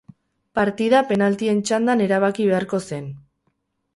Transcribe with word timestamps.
Partida 0.59 1.01
penaltien 1.09 1.61
txandan 1.69 2.01
erabaki 2.05 2.47
beharko 2.53 2.83
zen. 2.93 3.09